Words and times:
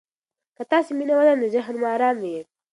که 0.55 0.63
تاسي 0.69 0.91
مینه 0.99 1.13
ولرئ، 1.15 1.35
نو 1.41 1.47
ذهن 1.53 1.75
مو 1.81 1.87
ارام 1.95 2.17
وي. 2.23 2.37